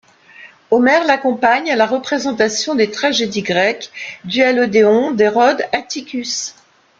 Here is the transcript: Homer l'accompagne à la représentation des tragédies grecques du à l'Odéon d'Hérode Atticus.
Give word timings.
Homer 0.71 1.01
l'accompagne 1.05 1.69
à 1.71 1.75
la 1.75 1.85
représentation 1.85 2.73
des 2.73 2.89
tragédies 2.89 3.43
grecques 3.43 3.91
du 4.25 4.41
à 4.41 4.51
l'Odéon 4.51 5.11
d'Hérode 5.11 5.63
Atticus. 5.73 6.55